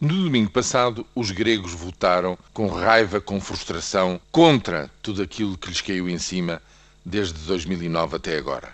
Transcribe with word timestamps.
No 0.00 0.22
domingo 0.22 0.48
passado, 0.48 1.04
os 1.12 1.32
gregos 1.32 1.72
votaram 1.72 2.38
com 2.54 2.68
raiva, 2.68 3.20
com 3.20 3.40
frustração, 3.40 4.20
contra 4.30 4.88
tudo 5.02 5.20
aquilo 5.20 5.58
que 5.58 5.66
lhes 5.66 5.80
caiu 5.80 6.08
em 6.08 6.18
cima 6.18 6.62
desde 7.04 7.34
2009 7.40 8.14
até 8.14 8.38
agora. 8.38 8.72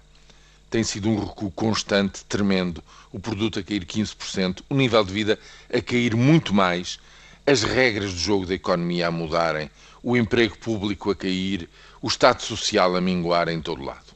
Tem 0.69 0.85
sido 0.85 1.09
um 1.09 1.19
recuo 1.19 1.51
constante, 1.51 2.23
tremendo, 2.27 2.85
o 3.11 3.19
produto 3.19 3.59
a 3.59 3.63
cair 3.63 3.87
15%, 3.87 4.65
o 4.69 4.75
nível 4.75 5.03
de 5.03 5.15
vida 5.15 5.39
a 5.73 5.81
cair 5.81 6.15
muito 6.15 6.53
mais, 6.53 6.99
as 7.47 7.63
regras 7.63 8.13
do 8.13 8.21
jogo 8.21 8.45
da 8.45 8.53
economia 8.53 9.09
a 9.09 9.11
mudarem, 9.11 9.71
o 10.03 10.19
emprego 10.19 10.59
público 10.59 11.11
a 11.11 11.17
cair, 11.17 11.71
o 12.03 12.09
Estado 12.09 12.43
Social 12.43 12.95
a 12.97 13.01
minguar 13.01 13.49
em 13.49 13.63
todo 13.63 13.83
lado. 13.83 14.13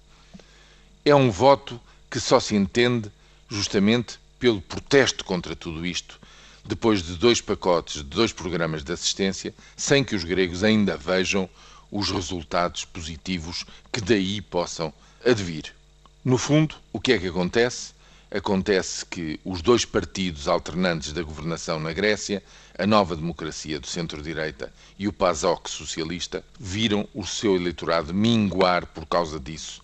É 1.06 1.14
um 1.14 1.30
voto 1.30 1.80
que 2.10 2.20
só 2.20 2.38
se 2.38 2.54
entende 2.54 3.10
justamente 3.48 4.20
pelo 4.38 4.60
protesto 4.60 5.24
contra 5.24 5.56
tudo 5.56 5.86
isto 5.86 6.20
depois 6.68 7.02
de 7.02 7.14
dois 7.14 7.40
pacotes 7.40 7.94
de 7.94 8.10
dois 8.10 8.30
programas 8.30 8.84
de 8.84 8.92
assistência, 8.92 9.54
sem 9.74 10.04
que 10.04 10.14
os 10.14 10.22
gregos 10.22 10.62
ainda 10.62 10.98
vejam 10.98 11.48
os 11.90 12.10
resultados 12.10 12.84
positivos 12.84 13.64
que 13.90 14.02
daí 14.02 14.42
possam 14.42 14.92
advir. 15.24 15.74
No 16.22 16.36
fundo, 16.36 16.74
o 16.92 17.00
que 17.00 17.14
é 17.14 17.18
que 17.18 17.28
acontece? 17.28 17.94
Acontece 18.30 19.06
que 19.06 19.40
os 19.46 19.62
dois 19.62 19.86
partidos 19.86 20.46
alternantes 20.46 21.14
da 21.14 21.22
governação 21.22 21.80
na 21.80 21.94
Grécia, 21.94 22.42
a 22.78 22.86
Nova 22.86 23.16
Democracia 23.16 23.80
do 23.80 23.86
Centro-Direita 23.86 24.70
e 24.98 25.08
o 25.08 25.12
PASOK 25.12 25.70
socialista, 25.70 26.44
viram 26.60 27.08
o 27.14 27.26
seu 27.26 27.56
eleitorado 27.56 28.12
minguar 28.12 28.84
por 28.84 29.06
causa 29.06 29.40
disso 29.40 29.80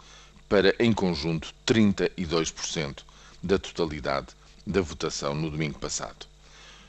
para, 0.51 0.75
em 0.79 0.93
conjunto, 0.93 1.55
32% 1.67 2.99
da 3.43 3.59
totalidade 3.59 4.27
da 4.67 4.83
votação 4.83 5.35
no 5.35 5.51
domingo 5.51 5.79
passado 5.79 6.27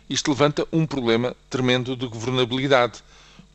isto 0.09 0.29
levanta 0.31 0.67
um 0.71 0.85
problema 0.85 1.35
tremendo 1.49 1.95
de 1.95 2.07
governabilidade, 2.07 3.03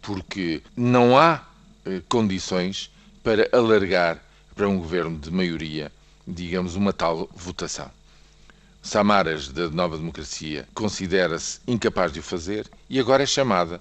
porque 0.02 0.62
não 0.76 1.16
há 1.16 1.44
eh, 1.86 2.02
condições 2.08 2.90
para 3.22 3.48
alargar 3.52 4.20
para 4.54 4.68
um 4.68 4.78
governo 4.78 5.16
de 5.16 5.30
maioria, 5.30 5.92
digamos, 6.26 6.74
uma 6.74 6.92
tal 6.92 7.30
votação. 7.34 7.90
Samaras, 8.82 9.48
da 9.48 9.68
Nova 9.68 9.96
Democracia, 9.96 10.66
considera-se 10.74 11.60
incapaz 11.66 12.12
de 12.12 12.18
o 12.18 12.22
fazer 12.22 12.68
e 12.88 12.98
agora 12.98 13.22
é 13.22 13.26
chamada 13.26 13.80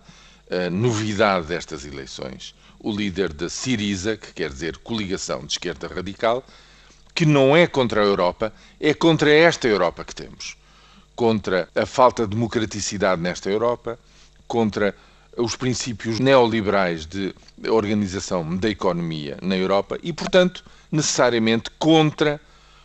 a 0.52 0.70
novidade 0.70 1.48
destas 1.48 1.86
eleições. 1.86 2.54
O 2.80 2.92
líder 2.92 3.34
da 3.34 3.50
Siriza, 3.50 4.16
que 4.16 4.34
quer 4.34 4.50
dizer 4.50 4.78
coligação 4.78 5.40
de 5.46 5.54
esquerda 5.54 5.88
radical, 5.88 6.46
que 7.16 7.26
não 7.26 7.58
é 7.58 7.66
contra 7.66 8.02
a 8.02 8.06
Europa, 8.06 8.54
é 8.80 8.94
contra 8.94 9.32
esta 9.32 9.68
Europa 9.68 10.04
que 10.04 10.14
temos 10.14 10.59
contra 11.20 11.68
a 11.76 11.86
falta 11.86 12.24
de 12.24 12.30
democraticidade 12.30 13.22
nesta 13.22 13.50
Europa, 13.50 14.00
contra 14.48 14.96
os 15.36 15.54
princípios 15.54 16.18
neoliberais 16.18 17.06
de 17.06 17.36
organização 17.70 18.56
da 18.56 18.70
economia 18.70 19.38
na 19.42 19.58
Europa 19.58 20.00
e, 20.02 20.14
portanto, 20.14 20.64
necessariamente 20.90 21.72
contra 21.78 22.40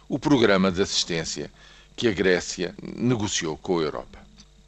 o 0.08 0.18
programa 0.18 0.72
de 0.72 0.82
assistência 0.82 1.48
que 1.94 2.08
a 2.08 2.12
Grécia 2.12 2.74
negociou 2.82 3.56
com 3.56 3.78
a 3.78 3.82
Europa. 3.82 4.18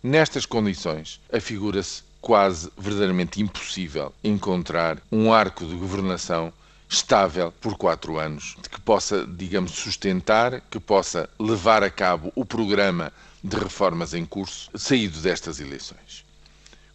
Nestas 0.00 0.46
condições, 0.46 1.20
afigura-se 1.32 2.04
quase 2.20 2.70
verdadeiramente 2.78 3.42
impossível 3.42 4.14
encontrar 4.22 4.98
um 5.10 5.34
arco 5.34 5.66
de 5.66 5.74
governação 5.74 6.52
estável 6.88 7.52
por 7.60 7.76
quatro 7.76 8.18
anos, 8.18 8.56
que 8.70 8.80
possa, 8.80 9.26
digamos, 9.26 9.72
sustentar, 9.72 10.60
que 10.70 10.78
possa 10.78 11.28
levar 11.38 11.82
a 11.82 11.90
cabo 11.90 12.32
o 12.34 12.44
programa 12.44 13.12
de 13.42 13.56
reformas 13.56 14.14
em 14.14 14.24
curso 14.24 14.70
saído 14.74 15.20
destas 15.20 15.60
eleições. 15.60 16.24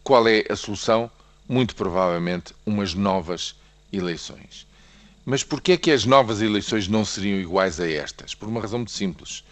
Qual 0.04 0.28
é 0.28 0.46
a 0.50 0.56
solução? 0.56 1.12
Muito 1.48 1.76
provavelmente 1.76 2.54
umas 2.66 2.94
novas 2.94 3.56
eleições. 3.92 4.66
Mas 5.26 5.44
porquê 5.44 5.74
é 5.74 5.78
que 5.78 5.92
as 5.92 6.06
novas 6.06 6.42
eleições 6.42 6.88
não 6.88 7.06
seriam 7.06 7.40
iguais 7.40 7.80
a 7.80 7.88
estas? 7.88 8.34
Por 8.34 8.48
uma 8.48 8.62
razão 8.62 8.80
muito 8.80 8.92
simples. 8.92 9.44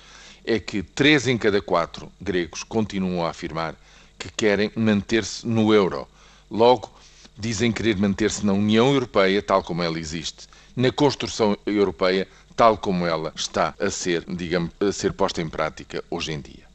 É 0.43 0.59
que 0.59 0.81
três 0.81 1.27
em 1.27 1.37
cada 1.37 1.61
quatro 1.61 2.11
gregos 2.19 2.63
continuam 2.63 3.25
a 3.25 3.29
afirmar 3.29 3.75
que 4.17 4.31
querem 4.31 4.71
manter-se 4.75 5.45
no 5.45 5.73
euro. 5.73 6.07
Logo, 6.49 6.91
dizem 7.39 7.71
querer 7.71 7.95
manter-se 7.95 8.45
na 8.45 8.51
União 8.51 8.93
Europeia 8.93 9.41
tal 9.41 9.63
como 9.63 9.81
ela 9.81 9.97
existe, 9.97 10.47
na 10.75 10.91
construção 10.91 11.57
europeia 11.65 12.27
tal 12.53 12.77
como 12.77 13.05
ela 13.05 13.31
está 13.33 13.73
a 13.79 13.89
ser, 13.89 14.25
digamos, 14.27 14.71
a 14.81 14.91
ser 14.91 15.13
posta 15.13 15.41
em 15.41 15.47
prática 15.47 16.03
hoje 16.11 16.33
em 16.33 16.41
dia. 16.41 16.67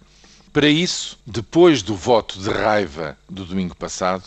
Para 0.50 0.66
isso, 0.66 1.18
depois 1.26 1.82
do 1.82 1.94
voto 1.94 2.38
de 2.38 2.48
raiva 2.48 3.18
do 3.28 3.44
domingo 3.44 3.76
passado, 3.76 4.24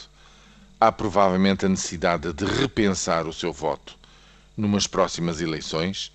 há 0.79 0.91
provavelmente 0.91 1.65
a 1.65 1.69
necessidade 1.69 2.31
de 2.31 2.45
repensar 2.45 3.25
o 3.25 3.33
seu 3.33 3.51
voto 3.51 3.97
numas 4.55 4.85
próximas 4.85 5.41
eleições 5.41 6.11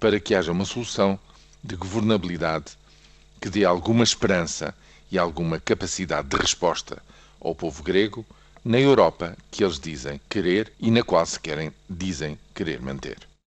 para 0.00 0.18
que 0.18 0.34
haja 0.34 0.50
uma 0.50 0.64
solução 0.64 1.16
de 1.62 1.76
governabilidade 1.76 2.72
que 3.40 3.48
dê 3.48 3.64
alguma 3.64 4.02
esperança 4.02 4.74
e 5.10 5.18
alguma 5.18 5.60
capacidade 5.60 6.28
de 6.28 6.36
resposta 6.36 7.00
ao 7.40 7.54
povo 7.54 7.82
grego 7.84 8.26
na 8.64 8.78
Europa 8.78 9.36
que 9.50 9.64
eles 9.64 9.78
dizem 9.78 10.20
querer 10.28 10.72
e 10.78 10.90
na 10.90 11.02
qual 11.02 11.26
se 11.26 11.38
querem 11.38 11.72
dizem 11.88 12.38
querer 12.54 12.80
manter. 12.80 13.31